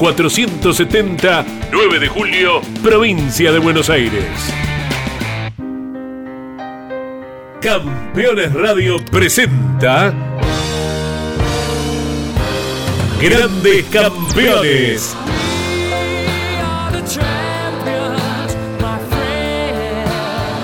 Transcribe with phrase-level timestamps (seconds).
[0.00, 4.24] 470, 9 de julio, provincia de Buenos Aires.
[7.60, 10.14] Campeones Radio presenta
[13.20, 15.14] Grandes Campeones.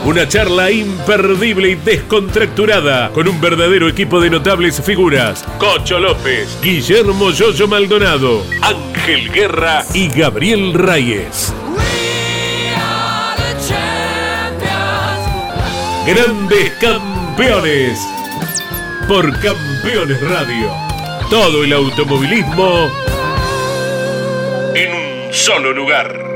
[0.07, 5.45] Una charla imperdible y descontracturada con un verdadero equipo de notables figuras.
[5.59, 11.55] Cocho López, Guillermo Yoyo Maldonado, Ángel Guerra y Gabriel Reyes.
[16.05, 18.01] Grandes Campeones
[19.07, 20.73] por Campeones Radio.
[21.31, 22.91] Todo el automovilismo
[24.75, 26.36] en un solo lugar.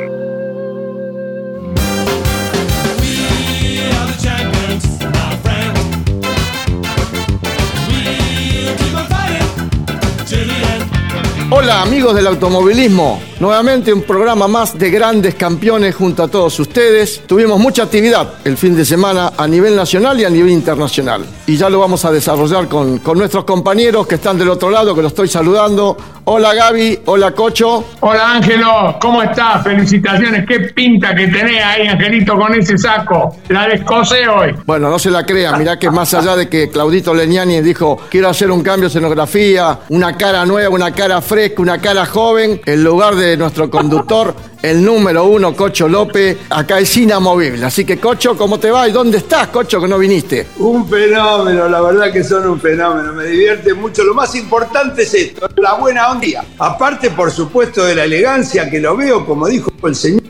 [11.63, 17.23] Hola amigos del automovilismo, nuevamente un programa más de grandes campeones junto a todos ustedes.
[17.27, 21.25] Tuvimos mucha actividad el fin de semana a nivel nacional y a nivel internacional.
[21.47, 24.95] Y ya lo vamos a desarrollar con, con nuestros compañeros que están del otro lado,
[24.95, 25.97] que los estoy saludando.
[26.25, 27.85] Hola Gaby, hola Cocho.
[28.01, 29.65] Hola Ángelo, ¿cómo estás?
[29.65, 33.37] Felicitaciones, qué pinta que tenés ahí, Angelito, con ese saco.
[33.49, 34.55] La descosé hoy.
[34.67, 38.29] Bueno, no se la crean, mirá que más allá de que Claudito Leñani dijo, quiero
[38.29, 42.85] hacer un cambio de escenografía, una cara nueva, una cara fresca, una cara joven, en
[42.85, 47.67] lugar de nuestro conductor, el número uno, Cocho López, acá es inamovible.
[47.67, 48.89] Así que, Cocho, ¿cómo te va?
[48.89, 50.47] ¿Y dónde estás, Cocho, que no viniste?
[50.59, 54.05] Un fenómeno, la verdad que son un fenómeno, me divierte mucho.
[54.05, 56.45] Lo más importante es esto, la buena onda.
[56.59, 60.21] Aparte, por supuesto, de la elegancia que lo veo, como dijo el señor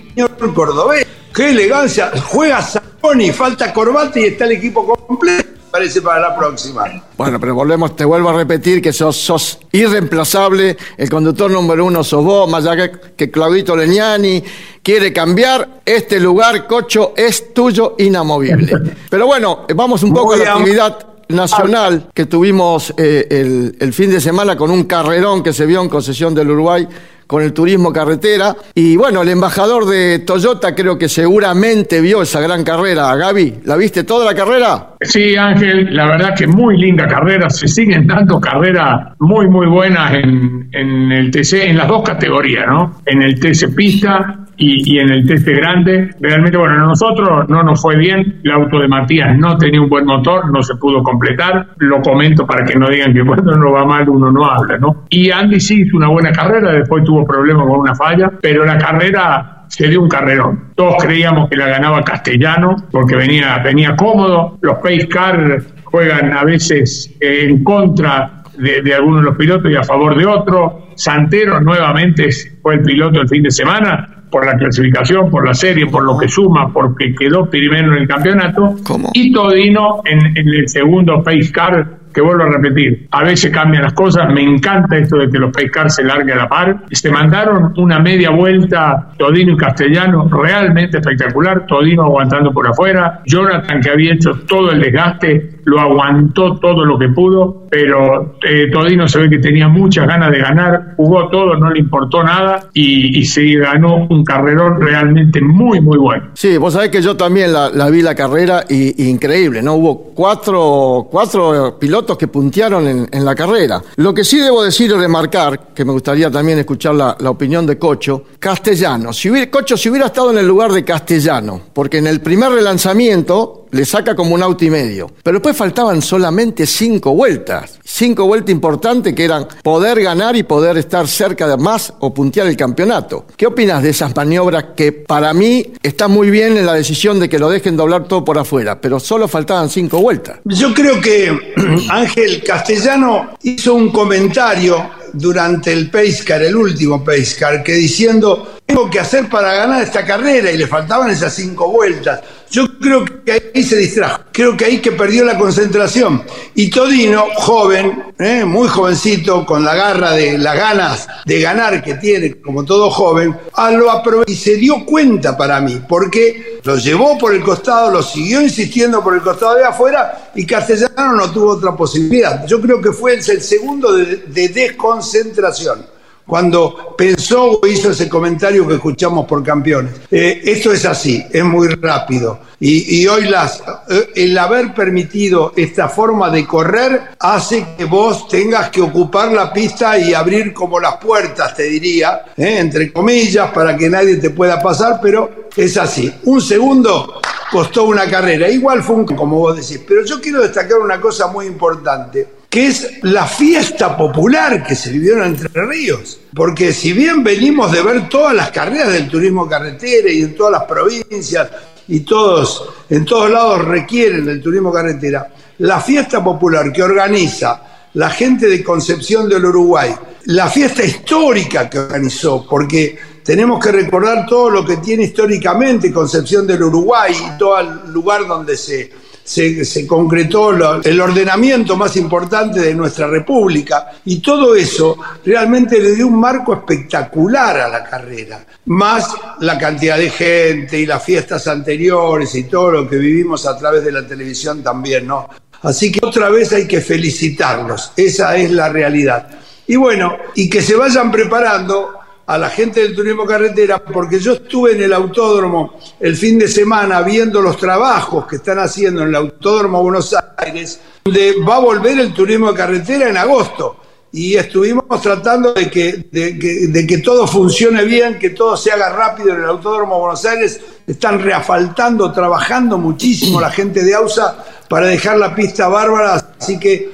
[0.55, 1.07] Cordobés.
[1.35, 2.11] ¡Qué elegancia!
[2.27, 5.50] Juega Saponi, falta corbata y está el equipo completo.
[5.71, 6.85] Parece para la próxima.
[7.17, 12.03] Bueno, pero volvemos, te vuelvo a repetir que sos, sos irreemplazable, el conductor número uno
[12.03, 14.43] sos vos, más allá que, que Claudito Leñani
[14.83, 18.97] quiere cambiar, este lugar, Cocho, es tuyo inamovible.
[19.09, 24.11] Pero bueno, vamos un poco a la actividad nacional que tuvimos eh, el, el fin
[24.11, 26.89] de semana con un carrerón que se vio en concesión del Uruguay
[27.31, 28.57] con el turismo carretera.
[28.75, 33.15] Y bueno, el embajador de Toyota creo que seguramente vio esa gran carrera.
[33.15, 34.97] Gaby, ¿la viste toda la carrera?
[35.01, 37.49] Sí, Ángel, la verdad que muy linda carrera.
[37.49, 42.67] Se siguen dando carreras muy, muy buenas en, en el TC, en las dos categorías,
[42.67, 43.01] ¿no?
[43.07, 46.11] En el TC Pista y, en el TC Grande.
[46.21, 48.41] Realmente, bueno, a nosotros no nos fue bien.
[48.45, 51.69] El auto de Matías no tenía un buen motor, no se pudo completar.
[51.79, 55.05] Lo comento para que no digan que cuando no va mal uno no habla, ¿no?
[55.09, 58.77] Y Andy sí hizo una buena carrera, después tuvo problemas con una falla, pero la
[58.77, 60.73] carrera se dio un carrerón.
[60.75, 64.59] Todos creíamos que la ganaba Castellano porque venía, venía cómodo.
[64.61, 69.77] Los Pace Car juegan a veces en contra de, de algunos de los pilotos y
[69.77, 70.73] a favor de otros.
[70.97, 72.29] Santero nuevamente
[72.63, 76.17] fue el piloto el fin de semana por la clasificación, por la serie, por lo
[76.17, 78.77] que suma, porque quedó primero en el campeonato.
[78.85, 79.11] ¿Cómo?
[79.13, 83.83] Y Todino en, en el segundo Pace Car que vuelvo a repetir, a veces cambian
[83.85, 87.11] las cosas, me encanta esto de que los Pace se larguen a la par, se
[87.11, 93.91] mandaron una media vuelta Todino y Castellano realmente espectacular, Todino aguantando por afuera, Jonathan que
[93.91, 99.21] había hecho todo el desgaste lo aguantó todo lo que pudo, pero eh, Todino se
[99.21, 103.55] ve que tenía muchas ganas de ganar, jugó todo, no le importó nada y, se
[103.55, 106.31] ganó un carrerón realmente muy, muy bueno.
[106.35, 109.75] Sí, vos sabés que yo también la, vi la carrera y, increíble, ¿no?
[109.75, 113.81] Hubo cuatro, cuatro pilotos que puntearon en, la carrera.
[113.97, 117.79] Lo que sí debo decir y remarcar, que me gustaría también escuchar la, opinión de
[117.79, 119.13] Cocho, Castellano.
[119.13, 122.51] Si hubiera, Cocho, si hubiera estado en el lugar de Castellano, porque en el primer
[122.51, 125.11] relanzamiento le saca como un auto y medio.
[125.23, 127.79] Pero después faltaban solamente cinco vueltas.
[127.85, 132.47] Cinco vueltas importantes que eran poder ganar y poder estar cerca de más o puntear
[132.47, 133.27] el campeonato.
[133.37, 137.29] ¿Qué opinas de esas maniobras que para mí está muy bien en la decisión de
[137.29, 140.39] que lo dejen doblar todo por afuera, pero solo faltaban cinco vueltas?
[140.45, 141.37] Yo creo que
[141.91, 149.01] Ángel Castellano hizo un comentario durante el Pacecar, el último Pacecar, que diciendo, tengo que
[149.01, 152.21] hacer para ganar esta carrera y le faltaban esas cinco vueltas.
[152.53, 156.23] Yo creo que ahí se distrajo, creo que ahí que perdió la concentración.
[156.55, 158.45] Y Todino, joven, ¿eh?
[158.45, 163.37] muy jovencito, con la garra de las ganas de ganar que tiene, como todo joven,
[163.55, 167.91] a lo aprovechó y se dio cuenta para mí, porque lo llevó por el costado,
[167.91, 172.47] lo siguió insistiendo por el costado de afuera y Castellano no tuvo otra posibilidad.
[172.47, 176.00] Yo creo que fue el segundo de desconcentración
[176.31, 179.95] cuando pensó o hizo ese comentario que escuchamos por campeones.
[180.13, 182.39] Eh, esto es así, es muy rápido.
[182.61, 188.71] Y, hoy las, eh, el haber permitido esta forma de correr hace que vos tengas
[188.71, 193.77] que ocupar la pista y abrir como las puertas, te diría, eh, entre comillas, para
[193.77, 196.15] que nadie te pueda pasar, pero es así.
[196.25, 198.49] Un segundo costó una carrera.
[198.49, 199.83] Igual fue un, como vos decís.
[199.89, 204.91] Pero yo quiero destacar una cosa muy importante que es la fiesta popular que se
[204.91, 206.19] vivió en Entre Ríos.
[206.35, 210.53] Porque si bien venimos de ver todas las carreras del turismo carretera y en todas
[210.53, 211.49] las provincias
[211.87, 217.63] y todos, en todos lados requieren del turismo carretera, la fiesta popular que organiza
[217.95, 219.95] la gente de Concepción del Uruguay,
[220.25, 226.49] la fiesta histórica que organizó, porque tenemos que recordar todo lo que tiene históricamente Concepción
[226.49, 228.91] del Uruguay y todo el lugar donde se
[229.31, 230.51] se, concretó
[230.83, 236.53] el ordenamiento más importante de nuestra república y todo eso realmente le dio un marco
[236.53, 242.73] espectacular a la carrera, más la cantidad de gente y las fiestas anteriores y todo
[242.73, 245.29] lo que vivimos a través de la televisión también, ¿no?
[245.63, 249.29] Así que otra vez hay que felicitarlos, esa es la realidad.
[249.69, 252.00] Y bueno, y que se vayan preparando
[252.31, 256.47] a la gente del turismo carretera, porque yo estuve en el autódromo el fin de
[256.47, 261.59] semana viendo los trabajos que están haciendo en el autódromo Buenos Aires, donde va a
[261.59, 263.79] volver el turismo de carretera en agosto.
[264.13, 269.31] Y estuvimos tratando de que, de, que, todo funcione bien, que todo se haga rápido
[269.31, 270.61] en el Autódromo Buenos Aires.
[270.87, 276.25] Están reafaltando, trabajando muchísimo la gente de AUSA para dejar la pista bárbara.
[276.39, 276.93] Así que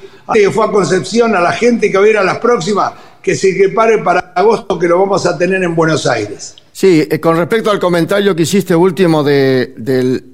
[0.52, 2.92] fue a Concepción, a la gente que va a ir a las próximas,
[3.26, 6.54] que se prepare para agosto que lo vamos a tener en Buenos Aires.
[6.70, 9.74] Sí, eh, con respecto al comentario que hiciste último de,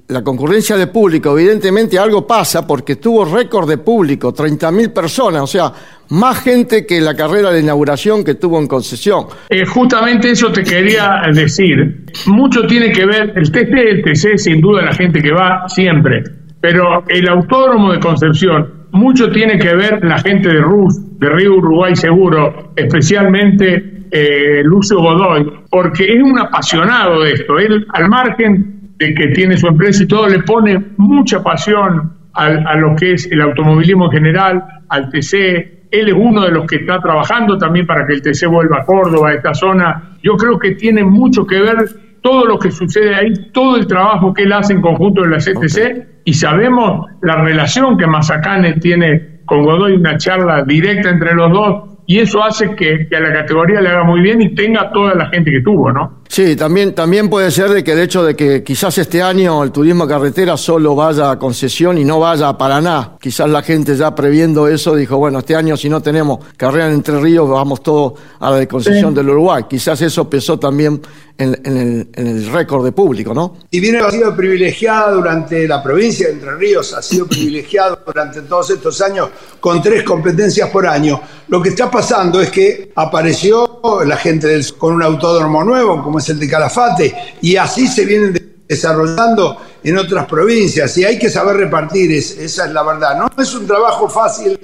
[0.09, 5.47] la concurrencia de público, evidentemente algo pasa porque tuvo récord de público, 30.000 personas, o
[5.47, 5.73] sea,
[6.11, 9.25] más gente que la carrera de inauguración que tuvo en concesión.
[9.49, 12.05] Eh, justamente eso te quería decir.
[12.27, 16.25] Mucho tiene que ver, el TC, el TC, sin duda la gente que va siempre,
[16.61, 21.57] pero el autódromo de Concepción mucho tiene que ver la gente de RUS, de Río
[21.57, 27.59] Uruguay Seguro, especialmente eh, Lucio Godoy, porque es un apasionado de esto.
[27.59, 32.77] Él, al margen de que tiene su empresa y todo, le pone mucha pasión a
[32.77, 35.89] lo que es el automovilismo en general, al TC.
[35.91, 38.85] Él es uno de los que está trabajando también para que el TC vuelva a
[38.85, 40.17] Córdoba, a esta zona.
[40.23, 41.77] Yo creo que tiene mucho que ver
[42.23, 45.39] todo lo que sucede ahí, todo el trabajo que él hace en conjunto de la
[45.39, 51.53] CTC y sabemos la relación que Mazacane tiene con Godoy, una charla directa entre los
[51.53, 55.15] dos y eso hace que, a la categoría le haga muy bien y tenga toda
[55.15, 56.22] la gente que tuvo, ¿no?
[56.33, 59.71] Sí, también, también puede ser de que el hecho de que quizás este año el
[59.71, 64.15] turismo carretera solo vaya a concesión y no vaya a Paraná, quizás la gente ya
[64.15, 68.15] previendo eso dijo, bueno, este año si no tenemos carrera en Entre Ríos, vamos todos
[68.41, 69.65] a la de concesión del Uruguay.
[69.69, 71.03] Quizás eso pesó también
[71.37, 73.57] en, el, en el récord de público, ¿no?
[73.71, 78.41] Si bien ha sido privilegiada durante la provincia de Entre Ríos, ha sido privilegiado durante
[78.41, 79.29] todos estos años
[79.61, 84.65] con tres competencias por año, lo que está pasando es que apareció la gente del,
[84.79, 90.27] con un autódromo nuevo, como el de Calafate, y así se vienen desarrollando en otras
[90.27, 93.17] provincias, y hay que saber repartir, esa es la verdad.
[93.17, 94.59] No es un trabajo fácil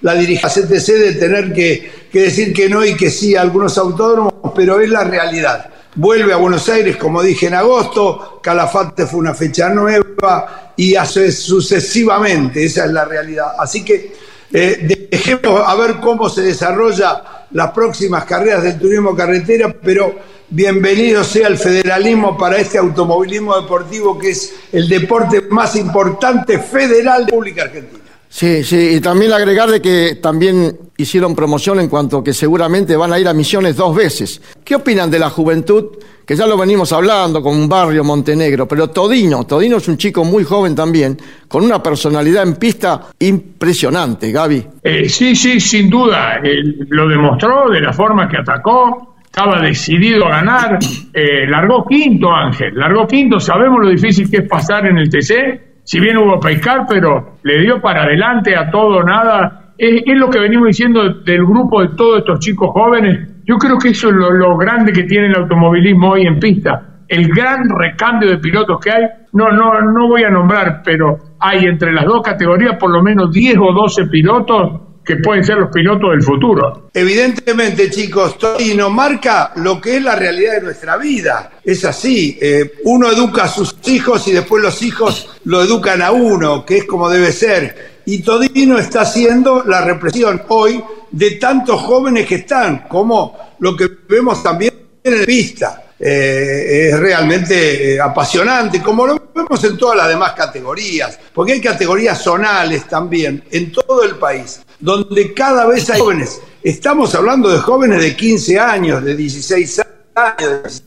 [0.00, 3.78] la dirigencia CTC de tener que, que decir que no y que sí a algunos
[3.78, 5.70] autódromos, pero es la realidad.
[5.96, 11.30] Vuelve a Buenos Aires, como dije en agosto, Calafate fue una fecha nueva, y hace
[11.32, 13.52] sucesivamente, esa es la realidad.
[13.58, 14.12] Así que
[14.52, 20.14] eh, dejemos a ver cómo se desarrolla las próximas carreras del turismo carretera, pero
[20.54, 26.94] bienvenido sea el federalismo para este automovilismo deportivo que es el deporte más importante federal
[26.94, 28.04] de la República Argentina.
[28.28, 33.12] Sí, sí, y también agregar de que también hicieron promoción en cuanto que seguramente van
[33.12, 34.42] a ir a Misiones dos veces.
[34.64, 35.98] ¿Qué opinan de la juventud?
[36.26, 40.24] Que ya lo venimos hablando con un barrio Montenegro, pero Todino, Todino es un chico
[40.24, 44.66] muy joven también, con una personalidad en pista impresionante, Gaby.
[44.82, 50.26] Eh, sí, sí, sin duda, eh, lo demostró de la forma que atacó, estaba decidido
[50.28, 50.78] a ganar,
[51.12, 55.82] eh, largó quinto Ángel, largó quinto, sabemos lo difícil que es pasar en el TC,
[55.82, 59.72] si bien hubo pescar, pero le dio para adelante a todo nada.
[59.76, 63.42] Es, lo que venimos diciendo del grupo de todos estos chicos jóvenes.
[63.44, 67.00] Yo creo que eso es lo, grande que tiene el automovilismo hoy en pista.
[67.08, 71.64] El gran recambio de pilotos que hay, no, no, no voy a nombrar, pero hay
[71.64, 75.70] entre las dos categorías por lo menos 10 o 12 pilotos que pueden ser los
[75.70, 76.88] pilotos del futuro.
[76.94, 81.52] Evidentemente, chicos, Torino marca lo que es la realidad de nuestra vida.
[81.62, 82.38] Es así.
[82.40, 86.78] Eh, uno educa a sus hijos y después los hijos lo educan a uno, que
[86.78, 87.94] es como debe ser.
[88.06, 93.88] Y Todino está haciendo la represión hoy de tantos jóvenes que están, como lo que
[94.08, 95.82] vemos también en la pista.
[95.98, 101.60] Eh, es realmente eh, apasionante, como lo vemos en todas las demás categorías, porque hay
[101.60, 106.40] categorías zonales también en todo el país, donde cada vez hay jóvenes.
[106.62, 109.82] Estamos hablando de jóvenes de 15 años, de 16
[110.14, 110.82] años,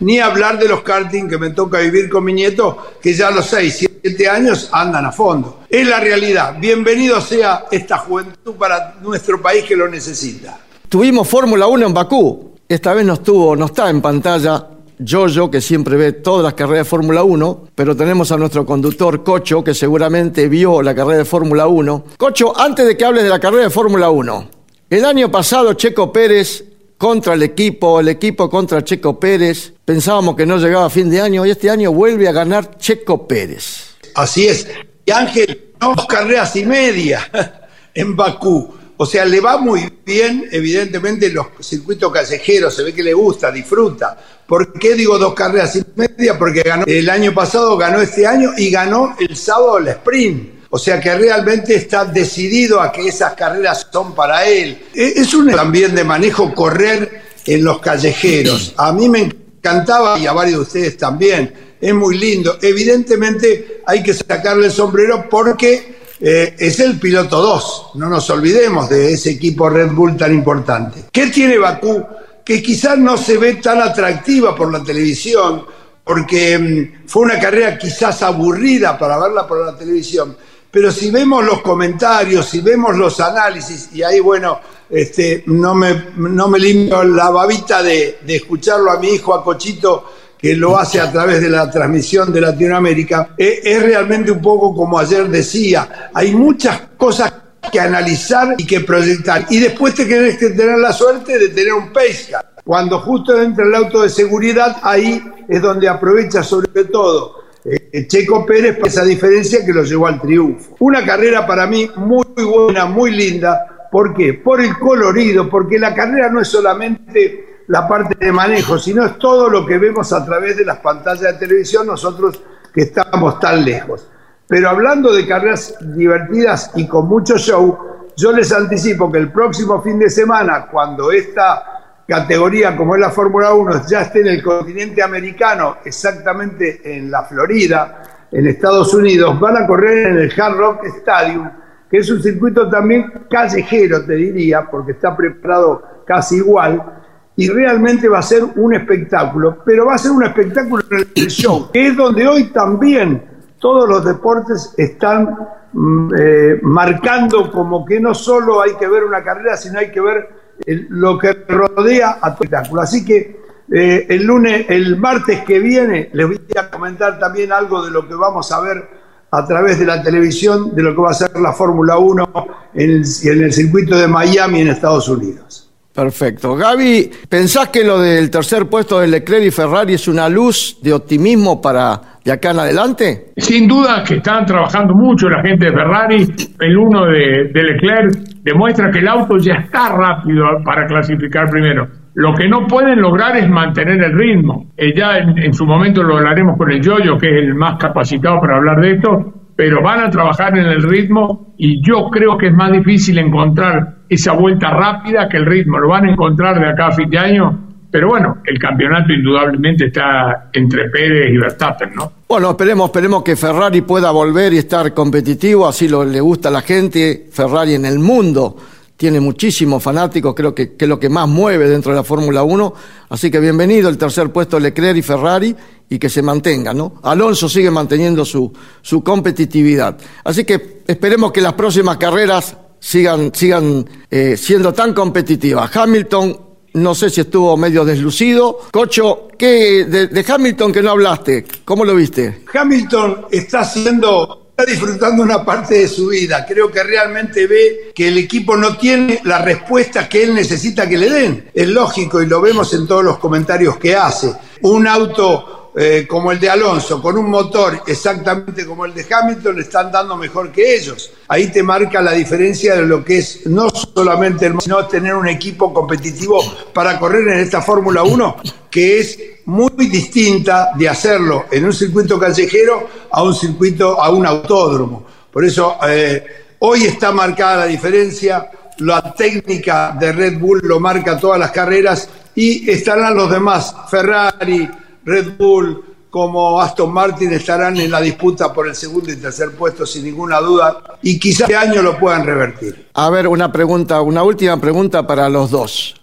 [0.00, 3.30] ni hablar de los karting que me toca vivir con mi nieto, que ya a
[3.30, 5.64] los 6, 7 años andan a fondo.
[5.68, 6.56] Es la realidad.
[6.58, 10.58] Bienvenido sea esta juventud para nuestro país que lo necesita.
[10.88, 14.71] Tuvimos Fórmula 1 en Bakú, esta vez no estuvo, no está en pantalla
[15.06, 19.22] Jojo, que siempre ve todas las carreras de Fórmula 1, pero tenemos a nuestro conductor
[19.22, 22.04] Cocho, que seguramente vio la carrera de Fórmula 1.
[22.16, 24.50] Cocho, antes de que hables de la carrera de Fórmula 1,
[24.90, 26.64] el año pasado Checo Pérez
[26.98, 31.20] contra el equipo, el equipo contra Checo Pérez, pensábamos que no llegaba a fin de
[31.20, 33.96] año y este año vuelve a ganar Checo Pérez.
[34.14, 34.68] Así es.
[35.04, 37.28] Y Ángel, dos carreras y media
[37.94, 38.81] en Bakú.
[38.96, 43.50] O sea, le va muy bien, evidentemente, los circuitos callejeros, se ve que le gusta,
[43.50, 44.16] disfruta.
[44.46, 46.38] ¿Por qué digo dos carreras y media?
[46.38, 50.62] Porque ganó el año pasado, ganó este año y ganó el sábado el sprint.
[50.70, 54.86] O sea que realmente está decidido a que esas carreras son para él.
[54.94, 58.74] E, es un también de manejo correr en los callejeros.
[58.76, 61.52] A mí me encantaba y a varios de ustedes también.
[61.80, 62.58] Es muy lindo.
[62.62, 65.91] Evidentemente hay que sacarle el sombrero porque
[66.24, 67.90] eh, es el piloto 2.
[67.94, 71.06] No nos olvidemos de ese equipo Red Bull tan importante.
[71.10, 72.06] ¿Qué tiene Bakú?
[72.44, 75.66] Que quizás no se ve tan atractiva por la televisión,
[76.04, 80.36] porque mm, fue una carrera quizás aburrida para verla por la televisión.
[80.70, 86.04] Pero si vemos los comentarios, si vemos los análisis, y ahí, bueno, este, no, me,
[86.16, 90.04] no me limpio la babita de, de escucharlo a mi hijo, a Cochito,
[90.42, 94.74] que lo hace a través de la transmisión de Latinoamérica, eh, es, realmente un poco
[94.74, 97.32] como ayer decía, hay muchas cosas
[97.70, 99.46] que analizar y que proyectar.
[99.50, 102.32] Y después te tienes que tener la suerte de tener un pace
[102.64, 108.44] Cuando justo entra el auto de seguridad, ahí es donde aprovecha sobre todo eh, Checo
[108.44, 110.74] Pérez por esa diferencia que lo llevó al triunfo.
[110.80, 113.88] Una carrera para mí muy buena, muy linda.
[113.92, 114.34] ¿Por qué?
[114.34, 119.18] Por el colorido, porque la carrera no es solamente la parte de manejo, sino es
[119.18, 122.42] todo lo que vemos a través de las pantallas de televisión nosotros
[122.72, 124.08] que estamos tan lejos.
[124.46, 127.78] Pero hablando de carreras divertidas y con mucho show,
[128.16, 133.10] yo les anticipo que el próximo fin de semana, cuando esta categoría como es la
[133.10, 139.38] Fórmula 1 ya esté en el continente americano, exactamente en la Florida, en Estados Unidos,
[139.38, 141.48] van a correr en el Hard Rock Stadium,
[141.90, 147.01] que es un circuito también callejero, te diría, porque está preparado casi igual,
[147.36, 151.28] y realmente va a ser un espectáculo, pero va a ser un espectáculo en el
[151.28, 153.22] show, que es donde hoy también
[153.58, 155.36] todos los deportes están
[155.72, 160.00] mm, eh, marcando como que no solo hay que ver una carrera, sino hay que
[160.00, 162.82] ver lo que rodea a todo espectáculo.
[162.82, 163.40] Así que
[163.72, 168.06] eh, el lunes, el martes que viene, les voy a comentar también algo de lo
[168.06, 171.34] que vamos a ver a través de la televisión, de lo que va a ser
[171.40, 172.28] la Fórmula 1
[172.74, 175.61] en el circuito de Miami en Estados Unidos.
[175.94, 176.56] Perfecto.
[176.56, 180.92] Gaby, ¿pensás que lo del tercer puesto de Leclerc y Ferrari es una luz de
[180.92, 183.32] optimismo para de acá en adelante?
[183.36, 186.26] Sin duda que están trabajando mucho la gente de Ferrari.
[186.60, 191.86] El uno de, Leclerc demuestra que el auto ya está rápido para clasificar primero.
[192.14, 194.66] Lo que no pueden lograr es mantener el ritmo.
[194.76, 198.38] Eh, ya en, su momento lo hablaremos con el Yoyo, que es el más capacitado
[198.40, 199.32] para hablar de esto,
[199.64, 203.98] pero van a trabajar en el ritmo y yo creo que es más difícil encontrar
[204.08, 205.78] esa vuelta rápida que el ritmo.
[205.78, 209.86] Lo van a encontrar de acá a fin de año, pero bueno, el campeonato indudablemente
[209.86, 212.10] está entre Pérez y Verstappen, ¿no?
[212.28, 216.62] Bueno, esperemos, esperemos que Ferrari pueda volver y estar competitivo, así le gusta a la
[216.62, 218.56] gente, Ferrari en el mundo
[219.02, 222.74] tiene muchísimos fanáticos, creo que, es lo que más mueve dentro de la Fórmula 1.
[223.08, 225.56] Así que bienvenido el tercer puesto Leclerc y Ferrari
[225.92, 226.94] y que se mantenga, ¿no?
[227.02, 229.98] Alonso sigue manteniendo su, su competitividad.
[230.24, 235.76] Así que esperemos que las próximas carreras sigan, sigan eh, siendo tan competitivas.
[235.76, 236.40] Hamilton,
[236.72, 238.60] no sé si estuvo medio deslucido.
[238.70, 241.44] Cocho, ¿qué de, de Hamilton que no hablaste?
[241.62, 242.42] ¿Cómo lo viste?
[242.54, 246.46] Hamilton está siendo está disfrutando una parte de su vida.
[246.46, 250.96] Creo que realmente ve que el equipo no tiene la respuesta que él necesita que
[250.96, 251.50] le den.
[251.52, 254.32] Es lógico y lo vemos en todos los comentarios que hace.
[254.62, 259.56] Un auto eh, como el de Alonso, con un motor exactamente como el de Hamilton,
[259.56, 261.10] le están dando mejor que ellos.
[261.28, 265.28] Ahí te marca la diferencia de lo que es no solamente el sino tener un
[265.28, 266.42] equipo competitivo
[266.74, 268.36] para correr en esta Fórmula 1,
[268.70, 274.26] que es muy distinta de hacerlo en un circuito callejero a un circuito, a un
[274.26, 275.06] autódromo.
[275.32, 276.24] Por eso eh,
[276.58, 282.08] hoy está marcada la diferencia, la técnica de Red Bull lo marca todas las carreras
[282.34, 284.68] y estarán los demás, Ferrari,
[285.04, 289.86] Red Bull, como Aston Martin estarán en la disputa por el segundo y tercer puesto
[289.86, 292.88] sin ninguna duda y quizás este año lo puedan revertir.
[292.94, 295.94] A ver, una pregunta, una última pregunta para los dos.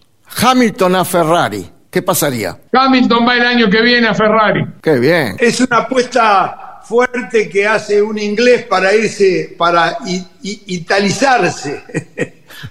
[0.41, 1.71] Hamilton a Ferrari.
[1.89, 2.57] ¿qué pasaría?
[2.71, 4.65] Hamilton va el año que viene a Ferrari.
[4.81, 5.35] Qué bien.
[5.39, 9.97] Es una apuesta fuerte que hace un inglés para irse, para
[10.41, 11.83] italizarse,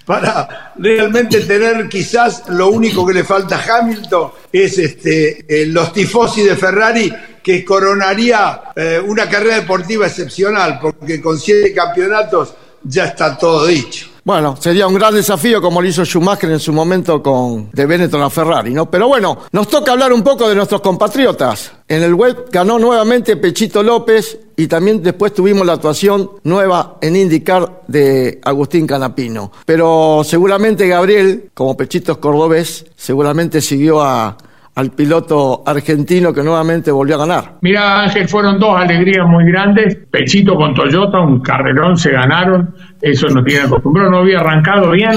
[0.04, 5.92] para realmente tener quizás lo único que le falta a Hamilton es este, eh, los
[5.92, 13.06] tifosi de Ferrari que coronaría eh, una carrera deportiva excepcional, porque con siete campeonatos ya
[13.06, 14.08] está todo dicho.
[14.28, 18.20] Bueno, sería un gran desafío como lo hizo Schumacher en su momento con de Benetton
[18.20, 18.90] a Ferrari, ¿no?
[18.90, 21.72] Pero bueno, nos toca hablar un poco de nuestros compatriotas.
[21.88, 27.16] En el web ganó nuevamente Pechito López y también después tuvimos la actuación nueva en
[27.16, 29.50] IndyCar de Agustín Canapino.
[29.64, 34.36] Pero seguramente Gabriel, como Pechito es cordobés, seguramente siguió a,
[34.78, 37.44] al piloto argentino que nuevamente volvió a ganar.
[37.62, 39.96] Mira, Ángel, fueron dos alegrías muy grandes.
[40.08, 42.76] Pechito con Toyota, un carrerón, se ganaron.
[43.02, 45.14] Eso no tiene acostumbrado, no había arrancado bien.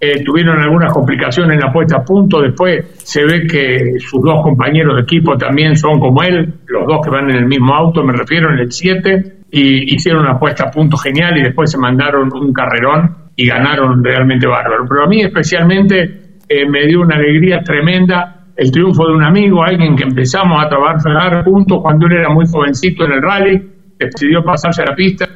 [0.00, 2.40] Eh, tuvieron algunas complicaciones en la puesta a punto.
[2.40, 7.00] Después se ve que sus dos compañeros de equipo también son como él, los dos
[7.04, 10.68] que van en el mismo auto, me refiero en el 7, y hicieron una puesta
[10.68, 14.86] a punto genial y después se mandaron un carrerón y ganaron realmente bárbaro.
[14.88, 19.62] Pero a mí especialmente eh, me dio una alegría tremenda el triunfo de un amigo,
[19.62, 23.62] alguien que empezamos a trabajar juntos cuando él era muy jovencito en el rally,
[23.98, 25.26] decidió pasarse a la pista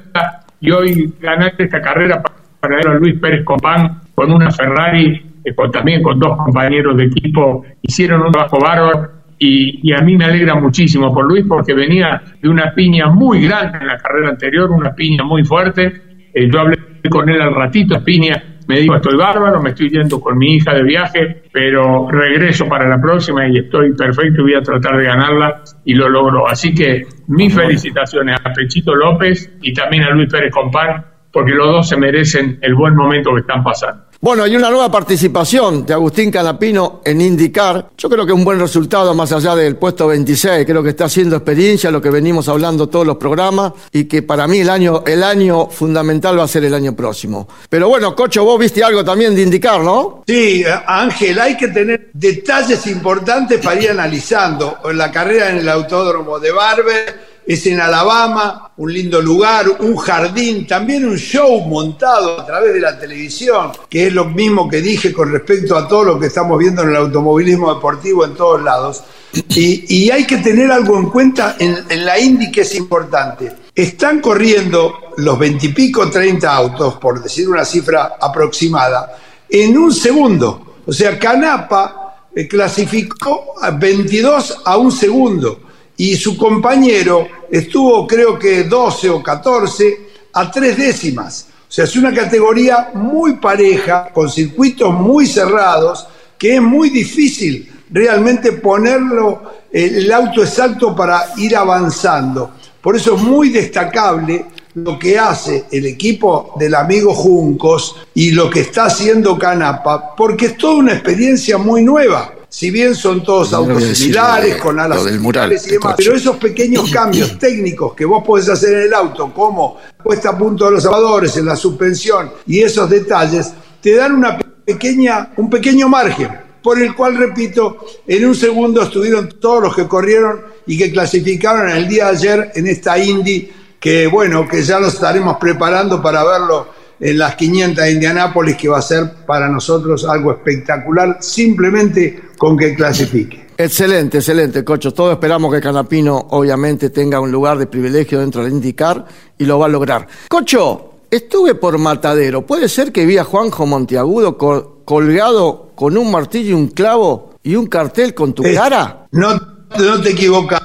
[0.60, 2.22] y hoy ganaste esta carrera
[2.60, 7.64] para a Luis Pérez Copán con una Ferrari, eh, también con dos compañeros de equipo,
[7.82, 12.48] hicieron un trabajo bárbaro y, a mí me alegra muchísimo por Luis porque venía de
[12.48, 15.92] una piña muy grande en la carrera anterior, una piña muy fuerte.
[16.32, 16.78] Eh, yo hablé
[17.10, 20.74] con él al ratito, piña me dijo estoy bárbaro, me estoy yendo con mi hija
[20.74, 25.04] de viaje, pero regreso para la próxima y estoy perfecto y voy a tratar de
[25.04, 26.48] ganarla y lo logro.
[26.48, 31.66] Así que mis felicitaciones a Pechito López y también a Luis Pérez Compán, porque los
[31.66, 34.05] dos se merecen el buen momento que están pasando.
[34.18, 37.90] Bueno, hay una nueva participación de Agustín Canapino en IndyCar.
[37.98, 40.64] Yo creo que es un buen resultado más allá del puesto 26.
[40.64, 44.46] Creo que está haciendo experiencia, lo que venimos hablando todos los programas, y que para
[44.46, 47.46] mí el año, el año fundamental va a ser el año próximo.
[47.68, 50.22] Pero bueno, Cocho, vos viste algo también de IndyCar, ¿no?
[50.26, 54.78] Sí, Ángel, hay que tener detalles importantes para ir analizando.
[54.94, 60.66] La carrera en el autódromo de Barber es en Alabama, un lindo lugar, un jardín,
[60.66, 65.12] también un show montado a través de la televisión, que es lo mismo que dije
[65.12, 69.04] con respecto a todo lo que estamos viendo en el automovilismo deportivo en todos lados.
[69.50, 73.52] Y, hay que tener algo en cuenta en, en la Indy que es importante.
[73.74, 79.16] Están corriendo los veintipico, treinta autos, por decir una cifra aproximada,
[79.48, 80.76] en un segundo.
[80.86, 85.65] O sea, Canapa eh, clasificó a 22 a un segundo
[85.96, 90.00] y su compañero estuvo creo que 12 o 14
[90.32, 91.48] a tres décimas.
[91.68, 96.06] O sea, es una categoría muy pareja, con circuitos muy cerrados,
[96.38, 102.52] que es muy difícil realmente ponerlo el auto exacto para ir avanzando.
[102.80, 108.50] Por eso es muy destacable lo que hace el equipo del amigo Juncos y lo
[108.50, 112.32] que está haciendo Canapa, porque es toda una experiencia muy nueva.
[112.56, 116.90] Si bien son todos autos similares, con alas del mural, y demás, pero esos pequeños
[116.90, 120.84] cambios técnicos que vos podés hacer en el auto, como puesta a punto de los
[120.84, 126.30] lavadores, en la suspensión y esos detalles, te dan una pequeña, un pequeño margen,
[126.62, 131.68] por el cual, repito, en un segundo estuvieron todos los que corrieron y que clasificaron
[131.68, 136.24] el día de ayer en esta Indy que bueno, que ya nos estaremos preparando para
[136.24, 142.22] verlo en las 500 de Indianápolis, que va a ser para nosotros algo espectacular, simplemente
[142.36, 143.46] con que clasifique.
[143.58, 144.92] Excelente, excelente, Cocho.
[144.92, 149.06] Todos esperamos que Canapino obviamente tenga un lugar de privilegio dentro del IndyCar
[149.38, 150.06] y lo va a lograr.
[150.28, 152.44] Cocho, estuve por Matadero.
[152.44, 154.36] ¿Puede ser que vi a Juanjo Monteagudo
[154.84, 159.06] colgado con un martillo y un clavo y un cartel con tu cara?
[159.12, 160.60] No, no te equivocas.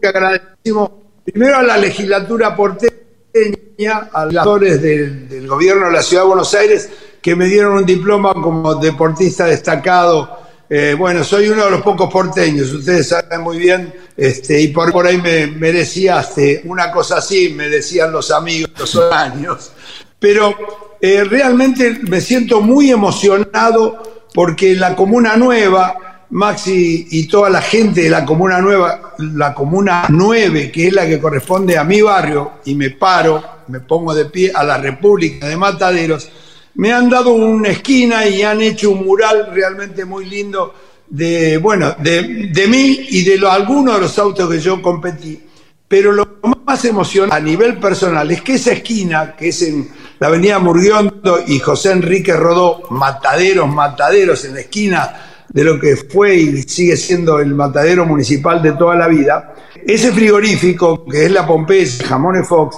[0.00, 0.90] Que agradecemos
[1.24, 6.52] primero a la legislatura porteña, a los actores del, gobierno de la Ciudad de Buenos
[6.54, 6.90] Aires,
[7.22, 10.45] que me dieron un diploma como deportista destacado.
[10.68, 15.06] Eh, bueno, soy uno de los pocos porteños, ustedes saben muy bien, este, y por,
[15.06, 19.70] ahí me este, una cosa así, me decían los amigos, los años.
[20.18, 20.56] Pero
[21.00, 28.02] eh, realmente me siento muy emocionado porque la Comuna Nueva, Maxi y toda la gente
[28.02, 32.54] de la Comuna Nueva, la Comuna 9, que es la que corresponde a mi barrio,
[32.64, 36.28] y me paro, me pongo de pie a la República de Mataderos,
[36.76, 40.74] me han dado una esquina y han hecho un mural realmente muy lindo
[41.08, 45.42] de, bueno, de, de mí y de algunos de los autos que yo competí.
[45.88, 50.26] Pero lo más emocionante a nivel personal es que esa esquina, que es en la
[50.26, 56.34] avenida Murguiondo y José Enrique Rodó, Mataderos, Mataderos, en la esquina de lo que fue
[56.34, 59.54] y sigue siendo el matadero municipal de toda la vida,
[59.86, 62.76] ese frigorífico, que es la Pompeya, Jamones Fox,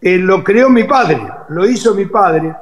[0.00, 2.52] eh, lo creó mi padre, lo hizo mi padre,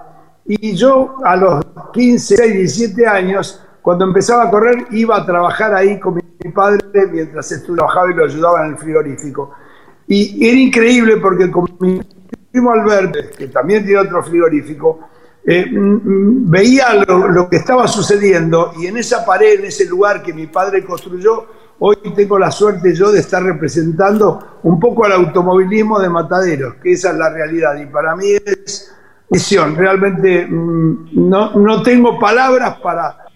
[0.49, 5.99] y yo a los 15, 17 años, cuando empezaba a correr, iba a trabajar ahí
[5.99, 6.81] con mi padre
[7.11, 9.53] mientras trabajaba y lo ayudaba en el frigorífico.
[10.07, 12.01] Y era increíble porque con mi
[12.51, 15.01] primo Alberto, que también tiene otro frigorífico,
[15.45, 20.33] eh, mm, veía lo, que estaba sucediendo y en esa pared, en ese lugar que
[20.33, 21.47] mi padre construyó,
[21.79, 26.93] hoy tengo la suerte yo de estar representando un poco al automovilismo de Mataderos, que
[26.93, 28.96] esa es la realidad y para mí es
[29.31, 33.27] misión, realmente mm, no, no tengo palabras para,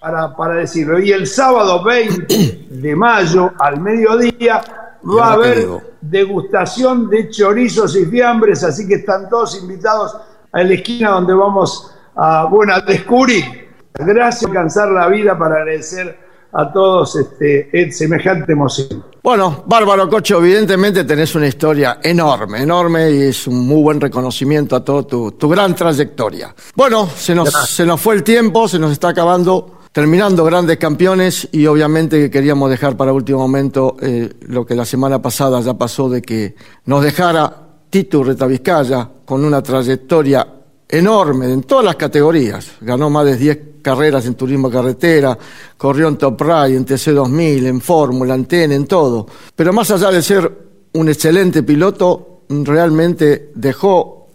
[0.00, 0.98] para, para decirlo.
[0.98, 4.60] Y el sábado 20 de mayo al mediodía
[5.02, 5.66] va a haber
[6.00, 10.16] degustación de chorizos y fiambres, así que están todos invitados
[10.52, 13.68] a la esquina donde vamos a, bueno, a descubrir.
[13.94, 19.04] Gracias alcanzar la vida para agradecer a todos este, semejante emoción.
[19.22, 24.76] Bueno, Bárbaro Cocho, evidentemente tenés una historia enorme, enorme y es un muy buen reconocimiento
[24.76, 26.54] a toda tu, tu, gran trayectoria.
[26.74, 31.48] Bueno, se nos, se nos fue el tiempo, se nos está acabando, terminando grandes campeones
[31.52, 36.08] y obviamente queríamos dejar para último momento eh, lo que la semana pasada ya pasó
[36.08, 36.54] de que
[36.86, 40.46] nos dejara Tito Retavizcaya, con una trayectoria
[40.90, 42.72] enorme en todas las categorías.
[42.80, 45.36] Ganó más de 10 carreras en turismo carretera,
[45.76, 49.26] corrió en Top Ride, en TC2000, en Fórmula, en TN, en todo.
[49.54, 50.52] Pero más allá de ser
[50.92, 54.28] un excelente piloto, realmente dejó,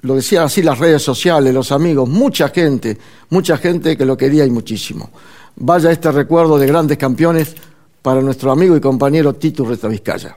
[0.00, 2.96] lo decían así las redes sociales, los amigos, mucha gente,
[3.30, 5.10] mucha gente que lo quería y muchísimo.
[5.56, 7.54] Vaya este recuerdo de grandes campeones
[8.02, 10.36] para nuestro amigo y compañero Tito Retavizcaya.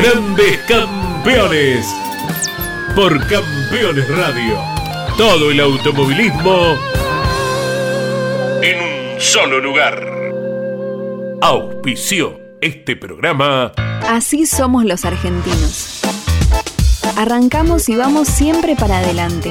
[0.00, 1.84] Grandes Campeones.
[2.94, 4.56] Por Campeones Radio.
[5.16, 6.76] Todo el automovilismo
[8.62, 10.00] en un solo lugar.
[11.42, 13.72] Auspició este programa.
[14.06, 16.00] Así somos los argentinos.
[17.16, 19.50] Arrancamos y vamos siempre para adelante.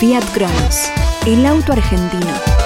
[0.00, 0.90] Fiat Cronos,
[1.26, 2.65] el auto argentino.